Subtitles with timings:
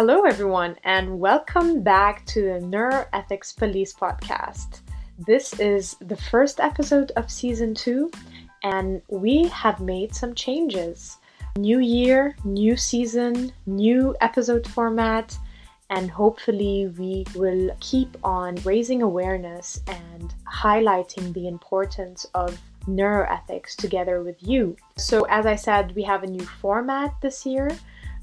[0.00, 4.82] Hello, everyone, and welcome back to the Neuroethics Police podcast.
[5.26, 8.08] This is the first episode of season two,
[8.62, 11.18] and we have made some changes.
[11.56, 15.36] New year, new season, new episode format,
[15.90, 22.56] and hopefully, we will keep on raising awareness and highlighting the importance of
[22.86, 24.76] neuroethics together with you.
[24.96, 27.76] So, as I said, we have a new format this year.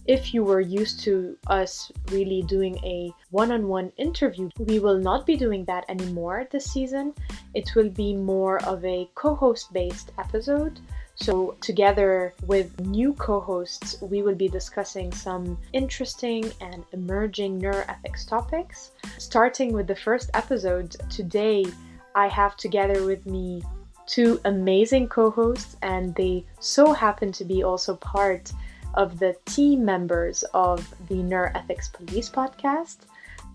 [0.07, 4.99] If you were used to us really doing a one on one interview, we will
[4.99, 7.13] not be doing that anymore this season.
[7.55, 10.79] It will be more of a co host based episode.
[11.15, 18.27] So, together with new co hosts, we will be discussing some interesting and emerging neuroethics
[18.27, 18.91] topics.
[19.17, 21.65] Starting with the first episode, today
[22.13, 23.63] I have together with me
[24.05, 28.51] two amazing co hosts, and they so happen to be also part
[28.95, 32.97] of the team members of the Neuroethics Police podcast.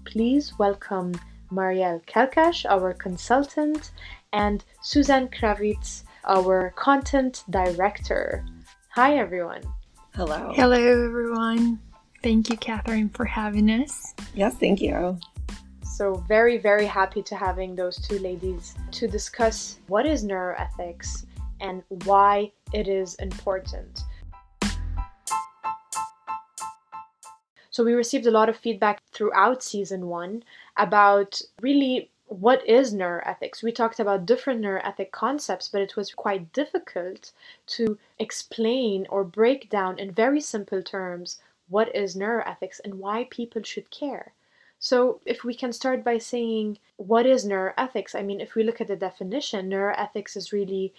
[0.05, 1.15] Please welcome
[1.51, 3.91] Marielle Kalkash, our consultant,
[4.33, 8.45] and Suzanne Kravitz our content director.
[8.91, 9.63] Hi, everyone.
[10.15, 10.53] Hello.
[10.55, 11.81] Hello, everyone.
[12.23, 14.15] Thank you, Catherine, for having us.
[14.35, 15.19] Yes, thank you.
[15.83, 21.25] So, very, very happy to having those two ladies to discuss what is neuroethics
[21.61, 24.03] and why it is important.
[27.81, 30.43] So, we received a lot of feedback throughout season one
[30.77, 33.63] about really what is neuroethics?
[33.63, 37.33] We talked about different neuroethic concepts, but it was quite difficult
[37.69, 43.63] to explain or break down in very simple terms what is neuroethics and why people
[43.63, 44.35] should care.
[44.79, 48.83] So, if we can start by saying what is neuroethics, I mean, if we look
[48.83, 50.93] at the definition, neuroethics is really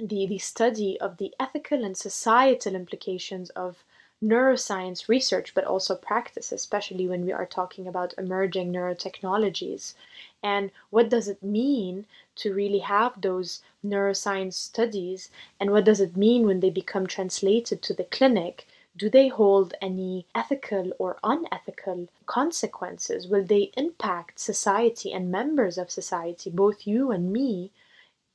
[0.00, 3.82] the, the study of the ethical and societal implications of
[4.22, 9.94] neuroscience research, but also practice, especially when we are talking about emerging neurotechnologies.
[10.42, 12.06] And what does it mean
[12.36, 15.30] to really have those neuroscience studies?
[15.60, 18.66] And what does it mean when they become translated to the clinic?
[18.96, 23.28] Do they hold any ethical or unethical consequences?
[23.28, 27.70] Will they impact society and members of society, both you and me,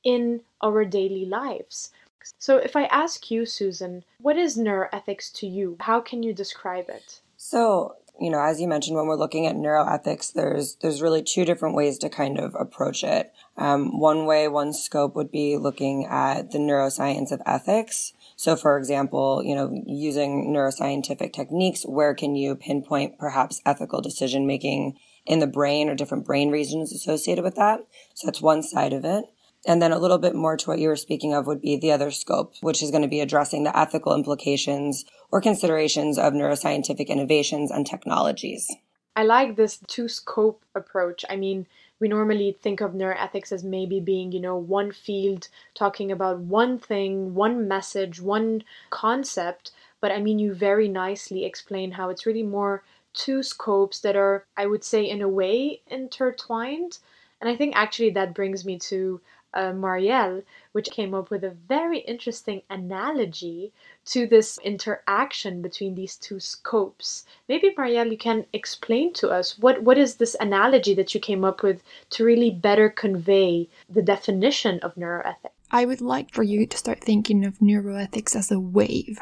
[0.02, 1.92] in our daily lives?
[2.38, 5.76] So, if I ask you, Susan, what is neuroethics to you?
[5.80, 7.20] How can you describe it?
[7.36, 11.44] So, you know, as you mentioned, when we're looking at neuroethics, there's there's really two
[11.44, 13.32] different ways to kind of approach it.
[13.56, 18.12] Um, one way, one scope would be looking at the neuroscience of ethics.
[18.36, 24.46] So, for example, you know, using neuroscientific techniques, where can you pinpoint perhaps ethical decision
[24.46, 27.80] making in the brain or different brain regions associated with that?
[28.14, 29.24] So that's one side of it.
[29.66, 31.92] And then a little bit more to what you were speaking of would be the
[31.92, 37.08] other scope, which is going to be addressing the ethical implications or considerations of neuroscientific
[37.08, 38.70] innovations and technologies.
[39.16, 41.24] I like this two scope approach.
[41.30, 41.66] I mean,
[42.00, 46.78] we normally think of neuroethics as maybe being, you know, one field talking about one
[46.78, 49.70] thing, one message, one concept.
[50.00, 52.82] But I mean, you very nicely explain how it's really more
[53.14, 56.98] two scopes that are, I would say, in a way intertwined.
[57.40, 59.20] And I think actually that brings me to
[59.54, 60.42] uh, Marielle,
[60.72, 63.72] which came up with a very interesting analogy
[64.04, 67.24] to this interaction between these two scopes.
[67.48, 71.44] Maybe Marielle, you can explain to us what, what is this analogy that you came
[71.44, 75.54] up with to really better convey the definition of neuroethics?
[75.70, 79.18] I would like for you to start thinking of neuroethics as a wave.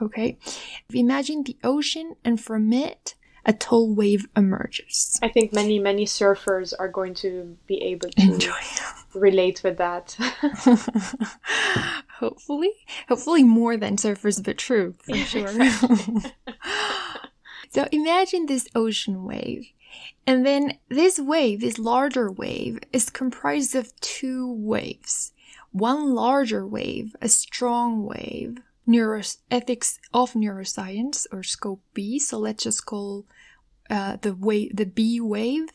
[0.00, 0.36] Okay?
[0.92, 3.14] Imagine the ocean, and from it,
[3.46, 5.18] a tall wave emerges.
[5.22, 8.52] I think many, many surfers are going to be able to Enjoy.
[9.16, 10.16] Relate with that.
[12.18, 12.72] hopefully.
[13.08, 15.48] Hopefully more than surfers, but true, for sure.
[17.70, 19.66] so imagine this ocean wave.
[20.26, 25.32] And then this wave, this larger wave, is comprised of two waves.
[25.72, 28.58] One larger wave, a strong wave,
[28.88, 32.18] neuroethics of neuroscience or scope B.
[32.18, 33.26] So let's just call
[33.90, 35.68] uh, the wave, the B wave.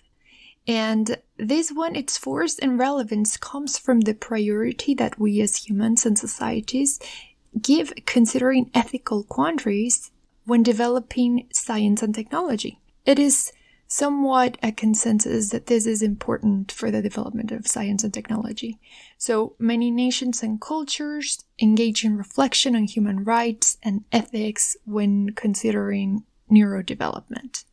[0.68, 6.06] And this one, its force and relevance comes from the priority that we as humans
[6.06, 7.00] and societies
[7.60, 10.12] give considering ethical quandaries
[10.46, 12.80] when developing science and technology.
[13.06, 13.52] It is
[13.88, 18.80] somewhat a consensus that this is important for the development of science and technology.
[19.18, 26.24] So many nations and cultures engage in reflection on human rights and ethics when considering
[26.50, 27.66] neurodevelopment.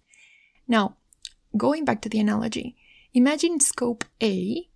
[0.67, 0.97] Now,
[1.57, 2.77] going back to the analogy,
[3.15, 4.69] imagine scope A,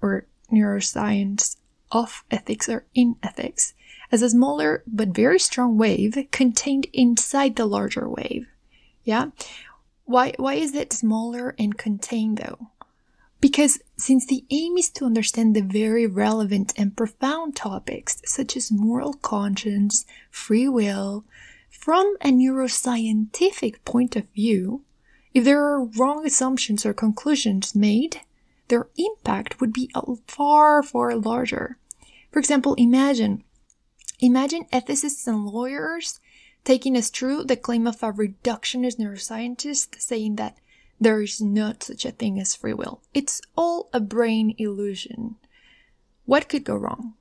[0.00, 1.56] or neuroscience
[1.90, 3.74] of ethics or in ethics,
[4.10, 8.46] as a smaller but very strong wave contained inside the larger wave.
[9.04, 9.30] Yeah.
[10.04, 12.68] Why, why is it smaller and contained though?
[13.40, 18.72] Because since the aim is to understand the very relevant and profound topics such as
[18.72, 21.24] moral conscience, free will,
[21.70, 24.82] from a neuroscientific point of view,
[25.38, 28.22] if there are wrong assumptions or conclusions made,
[28.66, 29.88] their impact would be
[30.26, 31.78] far, far larger.
[32.32, 33.44] For example, imagine,
[34.18, 36.18] imagine ethicists and lawyers
[36.64, 40.58] taking as true the claim of a reductionist neuroscientist saying that
[41.00, 43.00] there is not such a thing as free will.
[43.14, 45.36] It's all a brain illusion.
[46.26, 47.14] What could go wrong?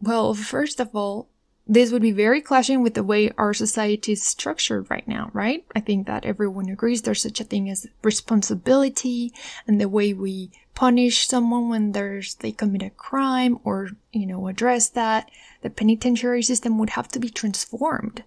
[0.00, 1.28] Well, first of all,
[1.70, 5.64] this would be very clashing with the way our society is structured right now, right?
[5.72, 9.32] I think that everyone agrees there's such a thing as responsibility
[9.68, 14.48] and the way we punish someone when there's they commit a crime or, you know,
[14.48, 15.30] address that.
[15.62, 18.24] The penitentiary system would have to be transformed.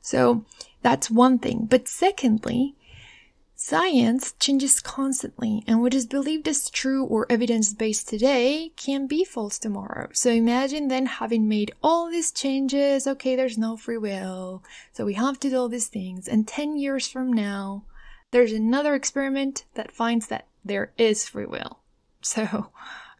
[0.00, 0.44] So
[0.82, 1.68] that's one thing.
[1.70, 2.74] But secondly,
[3.64, 9.24] Science changes constantly, and what is believed as true or evidence based today can be
[9.24, 10.08] false tomorrow.
[10.12, 15.14] So imagine then having made all these changes, okay, there's no free will, so we
[15.14, 17.84] have to do all these things, and 10 years from now,
[18.32, 21.78] there's another experiment that finds that there is free will.
[22.20, 22.72] So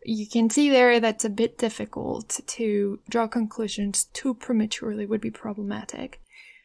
[0.04, 5.30] you can see there that's a bit difficult to draw conclusions too prematurely would be
[5.30, 6.20] problematic.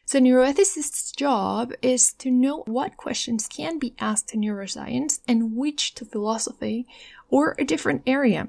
[0.08, 5.94] So neuroethicist's job is to know what questions can be asked to neuroscience and which
[5.96, 6.86] to philosophy
[7.28, 8.48] or a different area.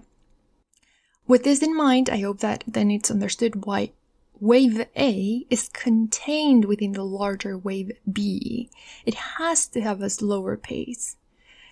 [1.27, 3.91] With this in mind, I hope that then it's understood why
[4.39, 8.69] wave A is contained within the larger wave B.
[9.06, 11.17] It has to have a slower pace.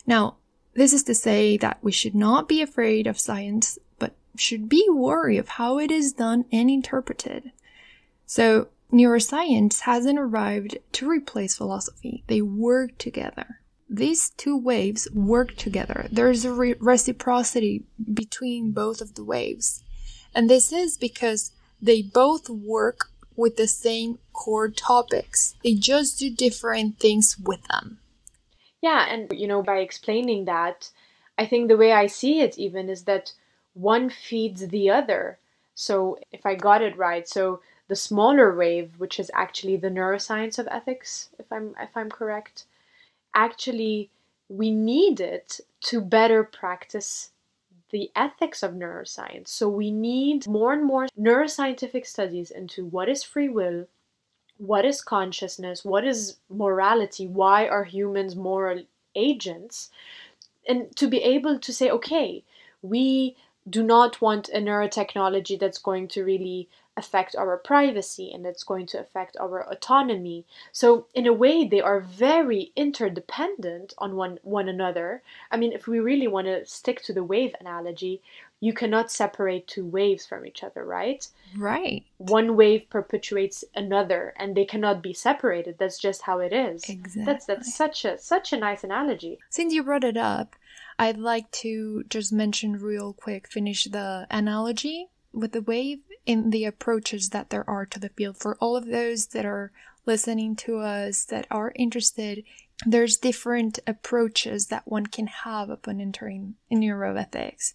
[0.06, 0.36] Now,
[0.74, 4.86] this is to say that we should not be afraid of science, but should be
[4.90, 7.54] wary of how it is done and interpreted.
[8.26, 13.62] So, Neuroscience hasn't arrived to replace philosophy, they work together.
[13.90, 16.08] These two waves work together.
[16.12, 19.84] There's a re- reciprocity between both of the waves.
[20.36, 21.52] And this is because
[21.82, 25.56] they both work with the same core topics.
[25.64, 28.00] They just do different things with them.
[28.82, 30.90] Yeah, and you know, by explaining that,
[31.38, 33.34] I think the way I see it even is that
[33.74, 35.40] one feeds the other.
[35.76, 40.60] So if I got it right, so the smaller wave, which is actually the neuroscience
[40.60, 42.66] of ethics, if I'm if I'm correct,
[43.34, 44.10] actually
[44.50, 47.32] we need it to better practice
[47.92, 49.48] the ethics of neuroscience.
[49.50, 53.88] So we need more and more neuroscientific studies into what is free will,
[54.58, 58.84] what is consciousness, what is morality, why are humans moral
[59.16, 59.90] agents,
[60.68, 62.44] and to be able to say, okay,
[62.82, 63.36] we
[63.70, 68.88] do not want a neurotechnology that's going to really affect our privacy and that's going
[68.88, 70.44] to affect our autonomy.
[70.72, 75.22] So in a way they are very interdependent on one one another.
[75.52, 78.22] I mean if we really want to stick to the wave analogy,
[78.60, 81.28] you cannot separate two waves from each other, right?
[81.56, 82.04] Right.
[82.18, 85.78] One wave perpetuates another and they cannot be separated.
[85.78, 86.90] That's just how it is.
[86.90, 87.26] Exactly.
[87.26, 89.38] That's that's such a such a nice analogy.
[89.50, 90.56] Since you brought it up,
[91.00, 96.66] I'd like to just mention real quick, finish the analogy with the wave in the
[96.66, 98.38] approaches that there are to the field.
[98.38, 99.72] For all of those that are
[100.06, 102.44] listening to us that are interested,
[102.86, 107.74] there's different approaches that one can have upon entering in neuroethics.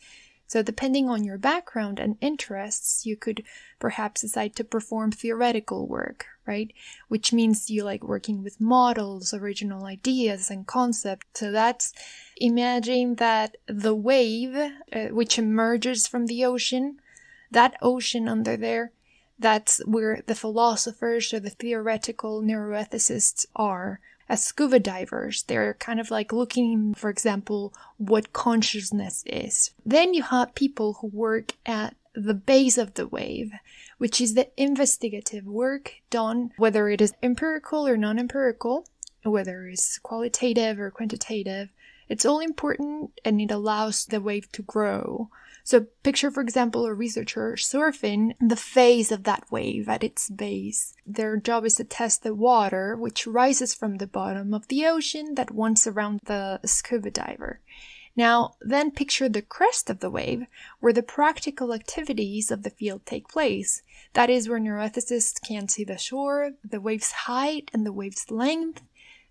[0.52, 3.42] So, depending on your background and interests, you could
[3.78, 6.71] perhaps decide to perform theoretical work, right?
[7.09, 11.40] Which means you like working with models, original ideas, and concepts.
[11.40, 11.94] So, that's
[12.37, 17.00] imagine that the wave, uh, which emerges from the ocean,
[17.50, 18.92] that ocean under there,
[19.38, 24.00] that's where the philosophers or the theoretical neuroethicists are.
[24.33, 29.73] As scuba divers, they're kind of like looking, for example, what consciousness is.
[29.85, 33.53] Then you have people who work at the base of the wave,
[33.99, 38.87] which is the investigative work done, whether it is empirical or non empirical,
[39.23, 41.69] whether it's qualitative or quantitative.
[42.09, 45.29] It's all important and it allows the wave to grow.
[45.64, 50.95] So picture, for example, a researcher surfing the face of that wave at its base.
[51.07, 55.35] Their job is to test the water, which rises from the bottom of the ocean
[55.37, 57.61] that once around the scuba diver.
[58.14, 60.47] Now, then picture the crest of the wave,
[60.81, 63.83] where the practical activities of the field take place.
[64.12, 68.83] That is where neuroethicists can see the shore, the wave's height, and the wave's length.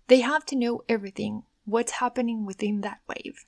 [0.08, 3.46] They have to know everything, what's happening within that wave.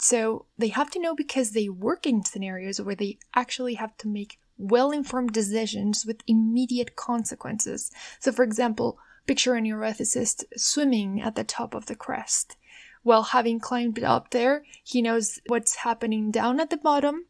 [0.00, 4.08] So they have to know because they work in scenarios where they actually have to
[4.08, 7.90] make well informed decisions with immediate consequences.
[8.18, 8.98] So, for example,
[9.30, 12.56] Picture a neuroethicist swimming at the top of the crest.
[13.04, 17.26] Well, having climbed up there, he knows what's happening down at the bottom.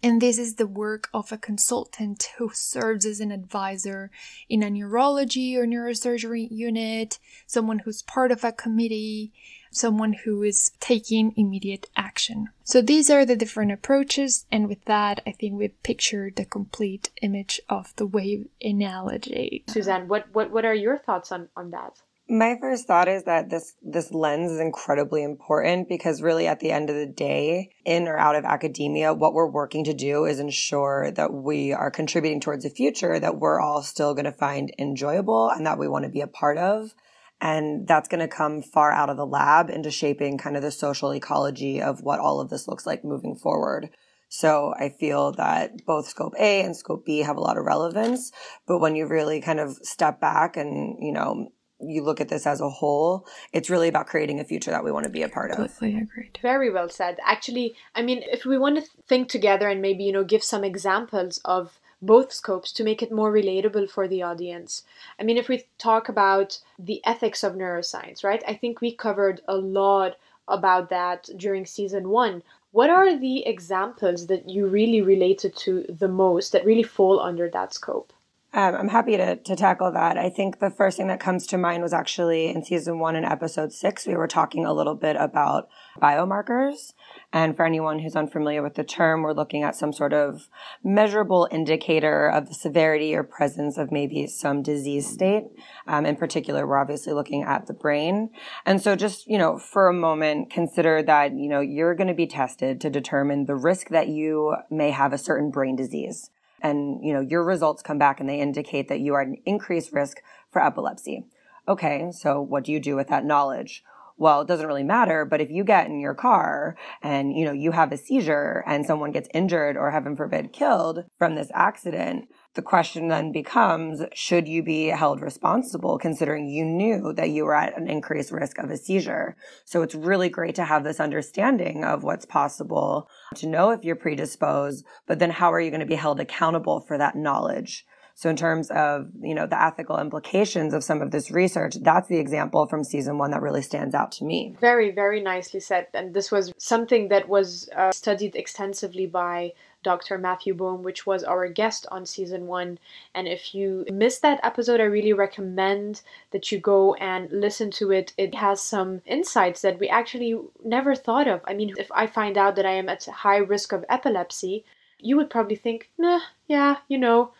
[0.00, 4.12] And this is the work of a consultant who serves as an advisor
[4.48, 9.32] in a neurology or neurosurgery unit, someone who's part of a committee,
[9.70, 12.48] someone who is taking immediate action.
[12.64, 17.10] So these are the different approaches, and with that, I think we've pictured the complete
[17.22, 19.64] image of the wave analogy.
[19.68, 22.00] Suzanne, what, what, what are your thoughts on, on that?
[22.32, 26.70] My first thought is that this this lens is incredibly important because really at the
[26.70, 30.38] end of the day, in or out of academia, what we're working to do is
[30.38, 34.72] ensure that we are contributing towards a future that we're all still going to find
[34.78, 36.94] enjoyable and that we want to be a part of.
[37.40, 40.70] And that's going to come far out of the lab into shaping kind of the
[40.70, 43.90] social ecology of what all of this looks like moving forward.
[44.28, 48.30] So I feel that both scope A and scope B have a lot of relevance.
[48.66, 52.46] But when you really kind of step back and, you know, you look at this
[52.46, 55.28] as a whole, it's really about creating a future that we want to be a
[55.28, 55.56] part of.
[55.56, 56.38] Completely agreed.
[56.42, 57.18] Very well said.
[57.24, 60.62] Actually, I mean, if we want to think together and maybe, you know, give some
[60.62, 64.84] examples of both scopes to make it more relatable for the audience.
[65.18, 68.42] I mean, if we talk about the ethics of neuroscience, right?
[68.46, 70.16] I think we covered a lot
[70.48, 72.42] about that during season one.
[72.72, 77.48] What are the examples that you really related to the most that really fall under
[77.50, 78.12] that scope?
[78.52, 80.18] Um, I'm happy to, to tackle that.
[80.18, 83.24] I think the first thing that comes to mind was actually in season one and
[83.24, 85.68] episode six, we were talking a little bit about
[86.02, 86.94] biomarkers.
[87.32, 90.48] And for anyone who's unfamiliar with the term, we're looking at some sort of
[90.82, 95.44] measurable indicator of the severity or presence of maybe some disease state.
[95.86, 98.30] Um, in particular, we're obviously looking at the brain.
[98.66, 102.14] And so just, you know, for a moment, consider that, you know, you're going to
[102.14, 106.30] be tested to determine the risk that you may have a certain brain disease
[106.62, 109.36] and you know your results come back and they indicate that you are at an
[109.44, 110.18] increased risk
[110.50, 111.24] for epilepsy.
[111.68, 113.82] Okay so what do you do with that knowledge?
[114.20, 117.52] Well, it doesn't really matter, but if you get in your car and, you know,
[117.52, 122.28] you have a seizure and someone gets injured or heaven forbid killed from this accident,
[122.54, 127.54] the question then becomes, should you be held responsible considering you knew that you were
[127.54, 129.36] at an increased risk of a seizure?
[129.64, 133.96] So it's really great to have this understanding of what's possible to know if you're
[133.96, 137.86] predisposed, but then how are you going to be held accountable for that knowledge?
[138.20, 142.08] So in terms of, you know, the ethical implications of some of this research, that's
[142.08, 144.54] the example from season one that really stands out to me.
[144.60, 145.86] Very, very nicely said.
[145.94, 150.18] And this was something that was uh, studied extensively by Dr.
[150.18, 152.78] Matthew Boehm, which was our guest on season one.
[153.14, 157.90] And if you missed that episode, I really recommend that you go and listen to
[157.90, 158.12] it.
[158.16, 161.40] It has some insights that we actually never thought of.
[161.44, 164.64] I mean, if I find out that I am at high risk of epilepsy,
[164.98, 167.32] you would probably think, nah, yeah, you know,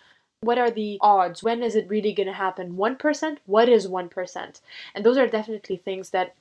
[0.42, 1.42] what are the odds?
[1.42, 2.76] When is it really going to happen?
[2.76, 3.38] 1%?
[3.44, 4.60] What is 1%?
[4.94, 6.34] And those are definitely things that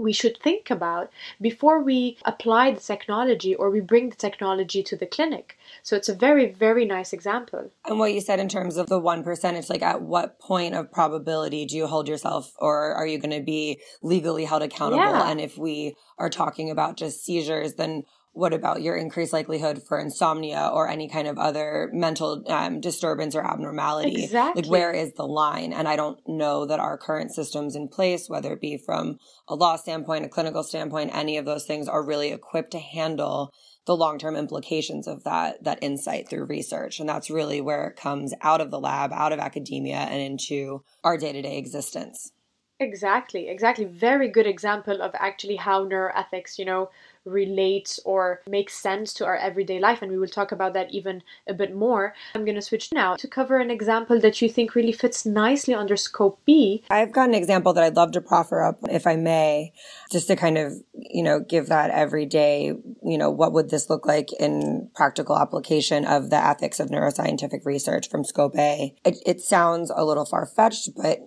[0.00, 4.96] we should think about before we apply the technology or we bring the technology to
[4.96, 5.58] the clinic.
[5.82, 7.70] So it's a very, very nice example.
[7.86, 10.90] And what you said in terms of the 1%, it's like at what point of
[10.90, 15.02] probability do you hold yourself or are you going to be legally held accountable?
[15.02, 15.30] Yeah.
[15.30, 19.98] And if we are talking about just seizures, then what about your increased likelihood for
[19.98, 24.22] insomnia or any kind of other mental um, disturbance or abnormality?
[24.24, 24.62] Exactly.
[24.62, 25.72] Like, where is the line?
[25.72, 29.18] And I don't know that our current systems in place, whether it be from
[29.48, 33.52] a law standpoint, a clinical standpoint, any of those things are really equipped to handle
[33.86, 38.32] the long-term implications of that that insight through research and that's really where it comes
[38.42, 42.30] out of the lab out of academia and into our day-to-day existence
[42.78, 46.90] exactly exactly very good example of actually how neuroethics you know
[47.24, 50.02] relates or makes sense to our everyday life.
[50.02, 52.14] And we will talk about that even a bit more.
[52.34, 55.74] I'm going to switch now to cover an example that you think really fits nicely
[55.74, 56.82] under scope B.
[56.90, 59.72] I've got an example that I'd love to proffer up, if I may,
[60.10, 62.66] just to kind of, you know, give that everyday,
[63.02, 67.64] you know, what would this look like in practical application of the ethics of neuroscientific
[67.64, 68.94] research from scope A.
[69.04, 71.18] It, it sounds a little far fetched, but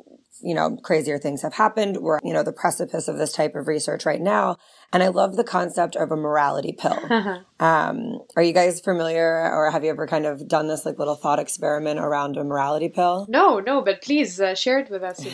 [0.43, 1.97] you know, crazier things have happened.
[1.97, 4.57] We're, you know, the precipice of this type of research right now.
[4.91, 6.99] And I love the concept of a morality pill.
[7.59, 11.15] um, are you guys familiar or have you ever kind of done this like little
[11.15, 13.25] thought experiment around a morality pill?
[13.29, 15.25] No, no, but please uh, share it with us.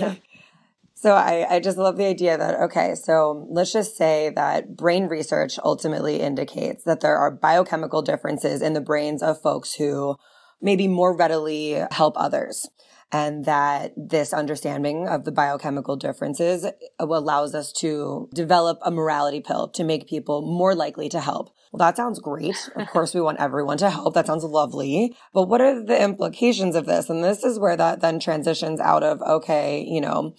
[0.94, 5.08] so I, I just love the idea that, okay, so let's just say that brain
[5.08, 10.16] research ultimately indicates that there are biochemical differences in the brains of folks who
[10.62, 12.68] maybe more readily help others
[13.12, 19.42] and that this understanding of the biochemical differences uh, allows us to develop a morality
[19.42, 21.50] pill to make people more likely to help.
[21.72, 22.70] Well, that sounds great.
[22.75, 24.13] Of course, we want everyone to help.
[24.13, 25.16] That sounds lovely.
[25.34, 27.10] But what are the implications of this?
[27.10, 30.36] And this is where that then transitions out of, okay, you know,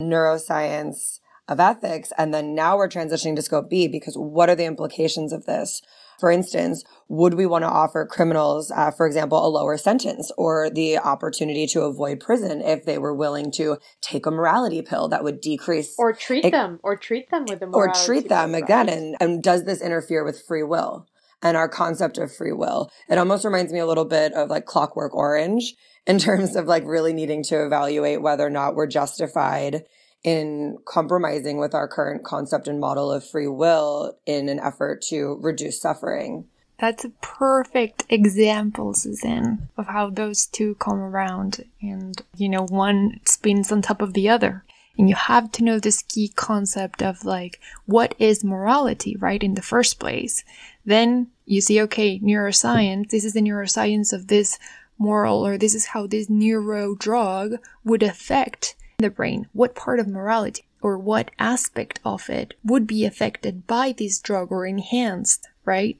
[0.00, 2.12] neuroscience of ethics.
[2.16, 5.82] And then now we're transitioning to scope B because what are the implications of this?
[6.18, 10.70] For instance, would we want to offer criminals, uh, for example, a lower sentence or
[10.70, 15.24] the opportunity to avoid prison if they were willing to take a morality pill that
[15.24, 18.54] would decrease or treat it, them or treat them with a morality or treat them
[18.54, 18.88] again?
[18.88, 21.06] And, and does this interfere with free will?
[21.42, 22.90] and our concept of free will.
[23.08, 25.74] It almost reminds me a little bit of like Clockwork Orange
[26.06, 29.82] in terms of like really needing to evaluate whether or not we're justified
[30.24, 35.38] in compromising with our current concept and model of free will in an effort to
[35.40, 36.46] reduce suffering.
[36.78, 43.20] That's a perfect example, Suzanne, of how those two come around and, you know, one
[43.24, 44.64] spins on top of the other.
[44.98, 49.42] And you have to know this key concept of like, what is morality, right?
[49.42, 50.44] In the first place.
[50.84, 54.58] Then you see, okay, neuroscience, this is the neuroscience of this
[54.98, 60.08] moral, or this is how this neuro drug would affect the brain, what part of
[60.08, 65.98] morality or what aspect of it would be affected by this drug or enhanced, right?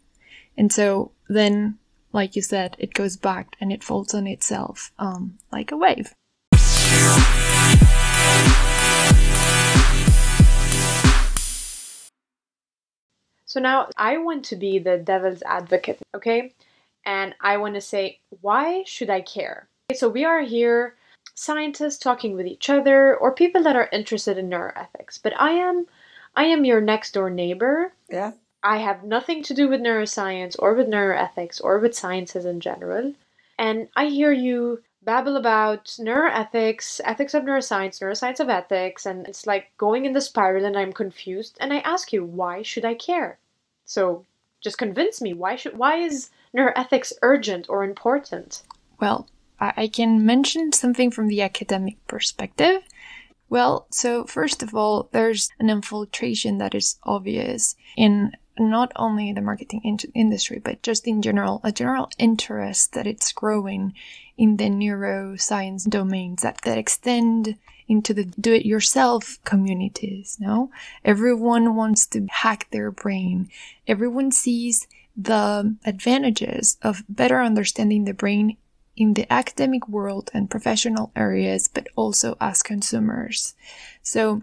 [0.56, 1.78] And so then,
[2.12, 6.14] like you said, it goes back and it folds on itself, um, like a wave.
[13.44, 16.54] So now I want to be the devil's advocate, okay?
[17.04, 19.68] And I want to say, why should I care?
[19.94, 20.97] So we are here
[21.35, 25.19] scientists talking with each other or people that are interested in neuroethics.
[25.23, 25.87] But I am
[26.35, 27.93] I am your next door neighbor.
[28.09, 28.33] Yeah.
[28.62, 33.15] I have nothing to do with neuroscience or with neuroethics or with sciences in general.
[33.59, 39.47] And I hear you babble about neuroethics, ethics of neuroscience, neuroscience of ethics, and it's
[39.47, 41.57] like going in the spiral and I'm confused.
[41.61, 43.39] And I ask you, why should I care?
[43.85, 44.25] So
[44.61, 45.35] just convince me.
[45.35, 48.62] Why should why is neuroethics urgent or important?
[49.01, 49.27] Well,
[49.76, 52.83] I can mention something from the academic perspective.
[53.48, 59.40] Well, so first of all, there's an infiltration that is obvious in not only the
[59.40, 63.94] marketing in- industry, but just in general, a general interest that it's growing
[64.37, 67.57] in the neuroscience domains that, that extend
[67.88, 70.38] into the do-it-yourself communities.
[70.40, 70.70] No,
[71.05, 73.48] everyone wants to hack their brain.
[73.87, 78.57] Everyone sees the advantages of better understanding the brain
[78.96, 83.55] in the academic world and professional areas, but also as consumers.
[84.02, 84.42] So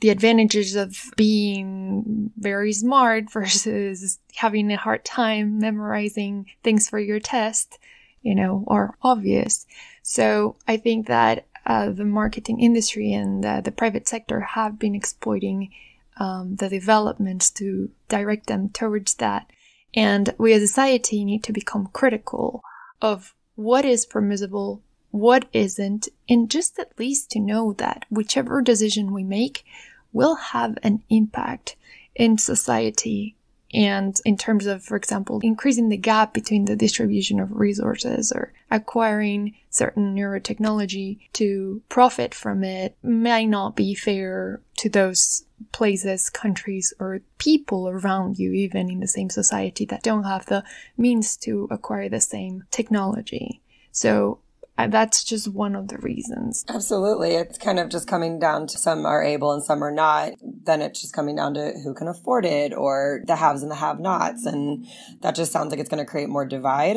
[0.00, 7.20] the advantages of being very smart versus having a hard time memorizing things for your
[7.20, 7.78] test,
[8.22, 9.66] you know, are obvious.
[10.02, 14.94] So I think that uh, the marketing industry and uh, the private sector have been
[14.94, 15.70] exploiting
[16.16, 19.50] um, the developments to direct them towards that.
[19.94, 22.62] And we as a society need to become critical
[23.02, 29.12] of what is permissible, what isn't, and just at least to know that whichever decision
[29.12, 29.66] we make
[30.14, 31.76] will have an impact
[32.14, 33.36] in society
[33.72, 38.52] and in terms of, for example, increasing the gap between the distribution of resources or
[38.70, 46.92] acquiring certain neurotechnology to profit from it may not be fair to those places, countries,
[46.98, 50.64] or people around you, even in the same society that don't have the
[50.96, 53.60] means to acquire the same technology.
[53.92, 54.40] So
[54.86, 56.64] that's just one of the reasons.
[56.68, 57.34] Absolutely.
[57.34, 60.32] It's kind of just coming down to some are able and some are not.
[60.42, 63.76] Then it's just coming down to who can afford it or the haves and the
[63.76, 64.46] have nots.
[64.46, 64.86] And
[65.22, 66.96] that just sounds like it's going to create more divide.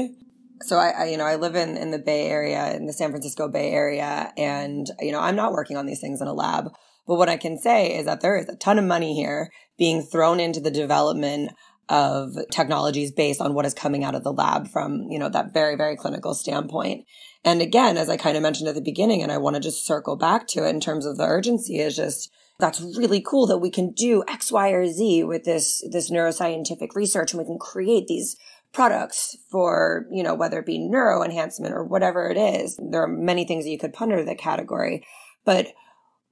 [0.61, 3.09] So I, I, you know, I live in, in the Bay Area, in the San
[3.09, 6.69] Francisco Bay Area, and, you know, I'm not working on these things in a lab.
[7.05, 10.01] But what I can say is that there is a ton of money here being
[10.01, 11.51] thrown into the development
[11.89, 15.53] of technologies based on what is coming out of the lab from, you know, that
[15.53, 17.05] very, very clinical standpoint.
[17.43, 19.85] And again, as I kind of mentioned at the beginning, and I want to just
[19.85, 23.57] circle back to it in terms of the urgency is just, that's really cool that
[23.57, 27.59] we can do X, Y, or Z with this, this neuroscientific research and we can
[27.59, 28.37] create these
[28.71, 32.79] products for, you know, whether it be neuro enhancement or whatever it is.
[32.81, 35.05] There are many things that you could put under the category,
[35.45, 35.67] but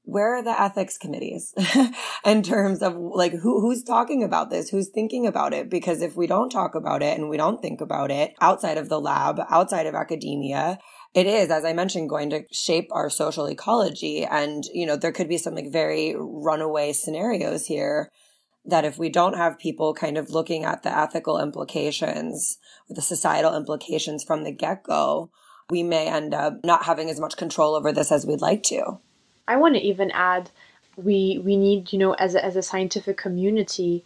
[0.03, 1.53] where are the ethics committees
[2.25, 4.69] in terms of like who who's talking about this?
[4.69, 5.69] Who's thinking about it?
[5.69, 8.89] Because if we don't talk about it and we don't think about it outside of
[8.89, 10.79] the lab outside of academia
[11.13, 14.25] it is as i mentioned going to shape our social ecology.
[14.25, 18.11] And you know there could be some like very runaway scenarios here
[18.65, 22.57] that if we don't have people kind of looking at the ethical implications
[22.89, 25.31] or the societal implications from the get-go
[25.69, 28.99] we may end up not having as much control over this as we'd like to
[29.51, 30.49] I want to even add
[30.95, 34.03] we we need, you know, as a, as a scientific community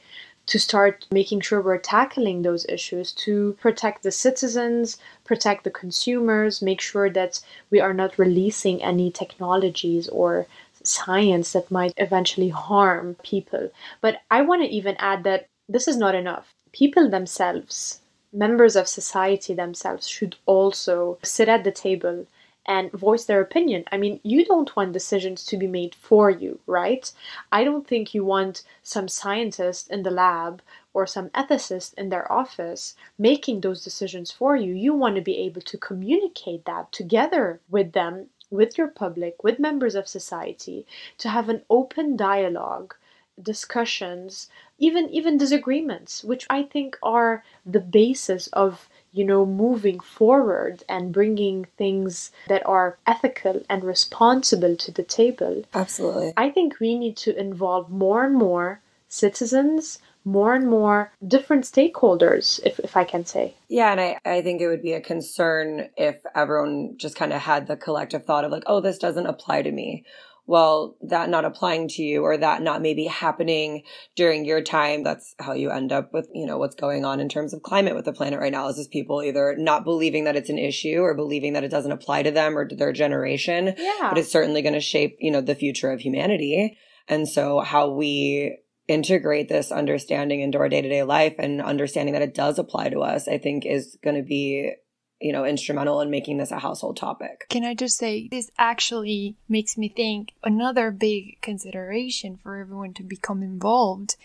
[0.47, 6.61] to start making sure we're tackling those issues to protect the citizens, protect the consumers,
[6.61, 10.47] make sure that we are not releasing any technologies or
[10.83, 13.69] science that might eventually harm people.
[14.01, 16.53] But I want to even add that this is not enough.
[16.71, 17.99] People themselves,
[18.33, 22.27] members of society themselves, should also sit at the table
[22.65, 23.85] and voice their opinion.
[23.91, 27.11] I mean, you don't want decisions to be made for you, right?
[27.51, 30.61] I don't think you want some scientist in the lab
[30.93, 34.73] or some ethicist in their office making those decisions for you.
[34.73, 39.59] You want to be able to communicate that together with them, with your public, with
[39.59, 40.85] members of society,
[41.17, 42.95] to have an open dialogue
[43.41, 44.47] discussions
[44.77, 51.13] even even disagreements which i think are the basis of you know, moving forward and
[51.13, 55.63] bringing things that are ethical and responsible to the table.
[55.73, 56.33] Absolutely.
[56.35, 62.59] I think we need to involve more and more citizens, more and more different stakeholders,
[62.65, 63.53] if, if I can say.
[63.69, 67.41] Yeah, and I, I think it would be a concern if everyone just kind of
[67.41, 70.03] had the collective thought of like, oh, this doesn't apply to me
[70.47, 73.83] well, that not applying to you or that not maybe happening
[74.15, 77.29] during your time, that's how you end up with, you know, what's going on in
[77.29, 80.35] terms of climate with the planet right now is just people either not believing that
[80.35, 83.73] it's an issue or believing that it doesn't apply to them or to their generation.
[83.77, 84.09] Yeah.
[84.09, 86.77] But it's certainly going to shape, you know, the future of humanity.
[87.07, 92.13] And so how we integrate this understanding into our day to day life and understanding
[92.13, 94.73] that it does apply to us, I think is going to be
[95.19, 97.45] you know, instrumental in making this a household topic.
[97.49, 103.03] Can I just say, this actually makes me think another big consideration for everyone to
[103.03, 104.17] become involved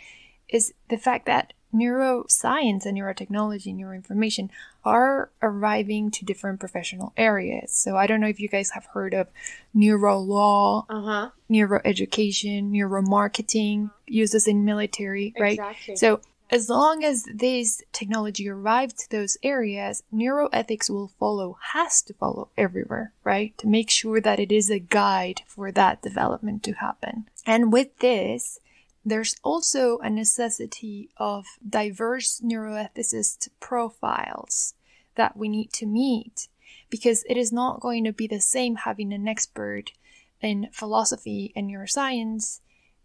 [0.49, 4.51] is the fact that neuroscience and neurotechnology, and neuroinformation
[4.85, 7.73] are arriving to different professional areas.
[7.73, 9.29] So I don't know if you guys have heard of
[9.73, 11.31] neuro law, uh-huh.
[11.49, 15.53] neuroeducation, neuromarketing, uses in military, right?
[15.53, 15.97] Exactly.
[15.97, 16.21] So
[16.51, 22.49] as long as this technology arrives to those areas, neuroethics will follow, has to follow
[22.59, 23.57] everywhere, right?
[23.59, 27.27] To make sure that it is a guide for that development to happen.
[27.47, 28.59] And with this,
[29.05, 34.75] there's also a necessity of diverse neuroethicist profiles
[35.15, 36.49] that we need to meet
[36.91, 39.93] because it is not going to be the same having an expert
[40.41, 42.61] in philosophy and neuroscience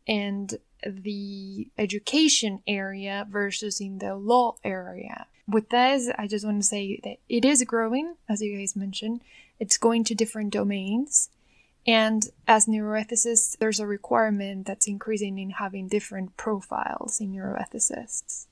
[0.07, 5.27] and the education area versus in the law area.
[5.47, 9.21] With this, I just want to say that it is growing, as you guys mentioned.
[9.59, 11.29] It's going to different domains.
[11.87, 18.47] And as neuroethicists, there's a requirement that's increasing in having different profiles in neuroethicists.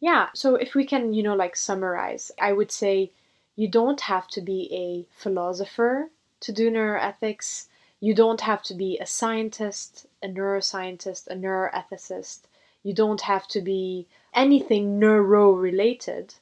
[0.00, 3.12] Yeah, so if we can, you know, like summarize, I would say
[3.56, 6.10] you don't have to be a philosopher
[6.40, 7.68] to do neuroethics.
[8.00, 12.40] You don't have to be a scientist, a neuroscientist, a neuroethicist.
[12.82, 16.34] You don't have to be anything neuro related.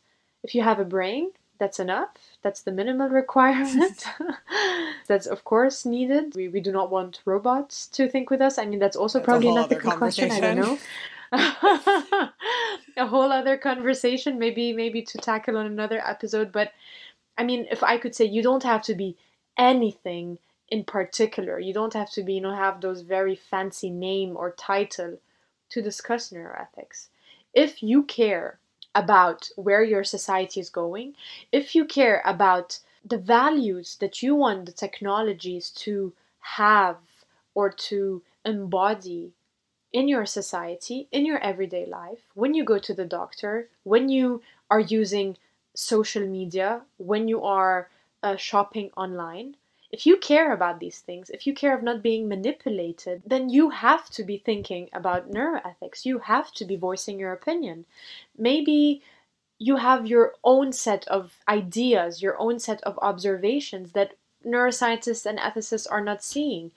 [0.43, 2.11] If you have a brain, that's enough.
[2.43, 4.05] That's the minimal requirement.
[5.09, 6.35] that's of course needed.
[6.35, 8.59] We, we do not want robots to think with us.
[8.59, 10.31] I mean, that's also That's probably not the question.
[10.31, 10.79] I don't know.
[12.97, 16.53] a whole other conversation, maybe maybe to tackle on another episode.
[16.53, 16.73] But
[17.39, 19.17] I mean, if I could say, you don't have to be
[19.57, 20.39] anything
[20.73, 21.59] in particular.
[21.59, 25.19] You don't have to be, you know, have those very fancy name or title
[25.69, 27.09] to discuss neuroethics.
[27.53, 28.59] If you care
[28.95, 31.15] about where your society is going,
[31.53, 36.97] if you care about the values that you want the technologies to have
[37.55, 39.33] or to embody
[39.93, 44.41] in your society, in your everyday life, when you go to the doctor, when you
[44.71, 45.37] are using
[45.75, 47.91] social media, when you are
[48.23, 49.55] uh, shopping online,
[49.93, 53.69] if you care about these things, if you care of not being manipulated, then you
[53.69, 56.07] have to be thinking about neuroethics.
[56.07, 57.85] You have to be voicing your opinion.
[58.37, 59.03] Maybe
[59.59, 65.39] you have your own set of ideas, your own set of observations that neuroscientists and
[65.39, 66.73] ethicists are not seeing.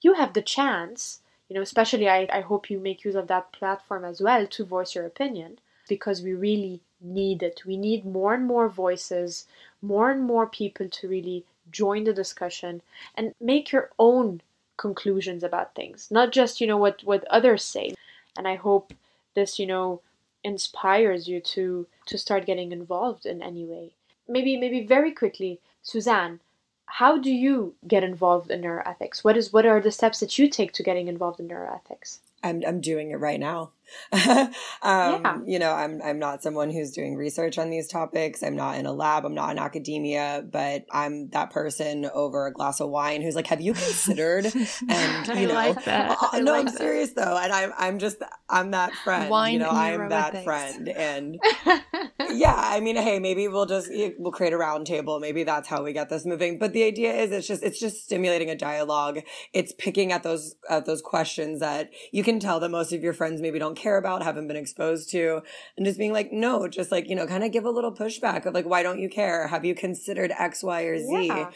[0.00, 3.52] You have the chance, you know, especially I, I hope you make use of that
[3.52, 7.64] platform as well to voice your opinion because we really need it.
[7.66, 9.46] We need more and more voices,
[9.82, 12.82] more and more people to really join the discussion
[13.14, 14.40] and make your own
[14.76, 16.08] conclusions about things.
[16.10, 17.94] Not just you know what what others say.
[18.36, 18.94] And i hope
[19.34, 20.00] this you know
[20.44, 23.92] inspires you to to start getting involved in any way.
[24.28, 26.40] Maybe maybe very quickly suzanne
[26.86, 29.22] how do you get involved in neuroethics?
[29.22, 32.62] What is what are the steps that you take to getting involved in neuroethics I'm
[32.66, 33.72] I'm doing it right now.
[34.12, 35.38] um, yeah.
[35.44, 38.42] You know, I'm I'm not someone who's doing research on these topics.
[38.42, 39.24] I'm not in a lab.
[39.24, 43.48] I'm not in academia, but I'm that person over a glass of wine who's like,
[43.48, 44.46] "Have you considered?"
[44.88, 46.16] And you know, like that.
[46.20, 46.76] Uh, no, like I'm that.
[46.76, 49.28] serious though, and I'm I'm just I'm that friend.
[49.28, 51.40] Wine you know, I'm that friend, and
[52.30, 55.20] yeah, I mean, hey, maybe we'll just we'll create a roundtable.
[55.20, 56.58] Maybe that's how we get this moving.
[56.58, 59.20] But the idea is, it's just it's just stimulating a dialogue.
[59.52, 63.12] It's picking at those at those questions that you can tell that most of your
[63.12, 65.42] friends maybe don't care about, haven't been exposed to,
[65.76, 68.46] and just being like, no, just like, you know, kind of give a little pushback
[68.46, 69.48] of like, why don't you care?
[69.48, 71.26] Have you considered X, Y, or Z?
[71.26, 71.50] Yeah.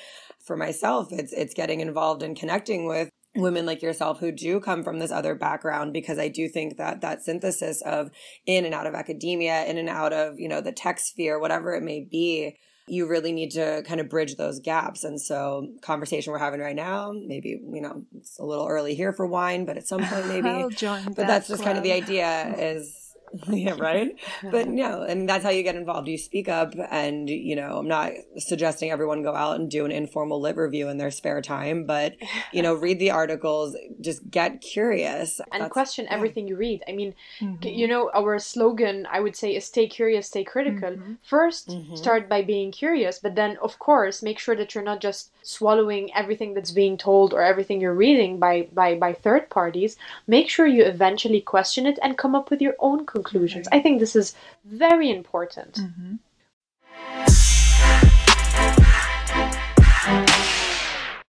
[0.44, 4.84] For myself, it's it's getting involved and connecting with women like yourself who do come
[4.84, 8.10] from this other background because I do think that that synthesis of
[8.46, 11.74] in and out of academia, in and out of, you know, the tech sphere, whatever
[11.74, 15.04] it may be, you really need to kind of bridge those gaps.
[15.04, 19.12] And so, conversation we're having right now, maybe, you know, it's a little early here
[19.12, 20.66] for wine, but at some point, maybe.
[20.78, 21.74] but that that's just club.
[21.74, 23.03] kind of the idea is
[23.48, 24.16] yeah, right.
[24.42, 26.08] But no, and that's how you get involved.
[26.08, 29.90] You speak up, and you know, I'm not suggesting everyone go out and do an
[29.90, 32.14] informal lit review in their spare time, but
[32.52, 36.14] you know, read the articles, just get curious and that's, question yeah.
[36.14, 36.82] everything you read.
[36.88, 37.66] I mean, mm-hmm.
[37.66, 41.14] you know, our slogan I would say is "Stay curious, stay critical." Mm-hmm.
[41.28, 41.96] 1st mm-hmm.
[41.96, 46.14] start by being curious, but then, of course, make sure that you're not just swallowing
[46.14, 49.96] everything that's being told or everything you're reading by by by third parties.
[50.28, 53.68] Make sure you eventually question it and come up with your own conclusions conclusions.
[53.72, 54.34] I think this is
[54.64, 55.80] very important.
[55.80, 56.14] Mm-hmm.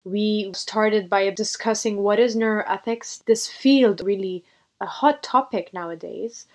[0.06, 4.44] We started by discussing what is neuroethics, this field really
[4.82, 6.46] a hot topic nowadays.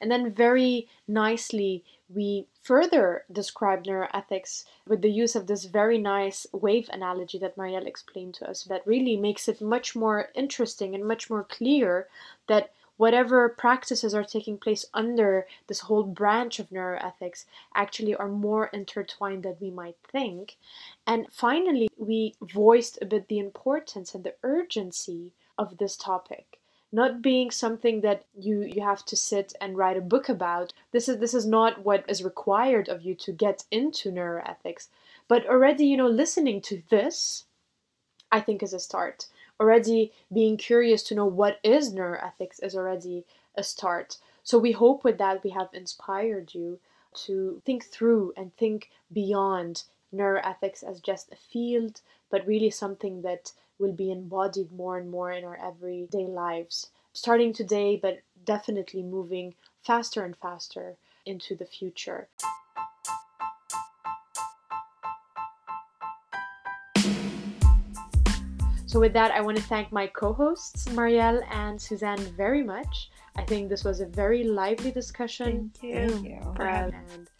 [0.00, 6.46] And then very nicely we further describe neuroethics with the use of this very nice
[6.52, 11.06] wave analogy that Marielle explained to us that really makes it much more interesting and
[11.06, 12.08] much more clear
[12.48, 18.66] that whatever practices are taking place under this whole branch of neuroethics actually are more
[18.66, 20.56] intertwined than we might think.
[21.06, 26.58] And finally, we voiced a bit the importance and the urgency of this topic.
[26.94, 30.74] Not being something that you you have to sit and write a book about.
[30.92, 34.88] This is this is not what is required of you to get into neuroethics.
[35.26, 37.46] But already you know listening to this
[38.30, 39.26] i think is a start
[39.62, 44.18] already being curious to know what is neuroethics is already a start.
[44.42, 46.80] So we hope with that we have inspired you
[47.26, 53.52] to think through and think beyond neuroethics as just a field, but really something that
[53.78, 56.90] will be embodied more and more in our everyday lives.
[57.12, 62.26] Starting today, but definitely moving faster and faster into the future.
[68.92, 73.10] So, with that, I want to thank my co hosts, Marielle and Suzanne, very much.
[73.36, 75.70] I think this was a very lively discussion.
[75.80, 76.08] Thank you.
[76.10, 76.40] Thank you.
[76.62, 77.30] Um, and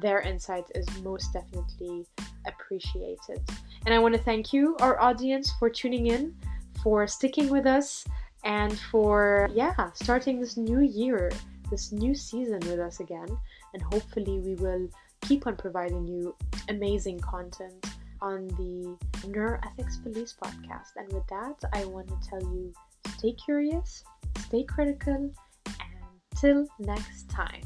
[0.00, 2.06] their insight is most definitely
[2.46, 3.42] appreciated.
[3.86, 6.32] And I want to thank you, our audience, for tuning in,
[6.80, 8.04] for sticking with us,
[8.44, 11.32] and for, yeah, starting this new year,
[11.72, 13.36] this new season with us again.
[13.74, 14.88] And hopefully, we will
[15.22, 16.36] keep on providing you
[16.68, 17.84] amazing content
[18.22, 18.96] on the
[19.28, 20.96] Neuroethics Police podcast.
[20.96, 22.72] And with that, I want to tell you
[23.16, 24.04] stay curious,
[24.38, 25.30] stay critical,
[25.66, 27.62] and till next time.